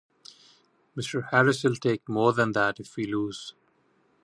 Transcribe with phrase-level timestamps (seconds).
[0.97, 1.29] Mr.
[1.29, 3.53] Harris'll take more than that if we lose.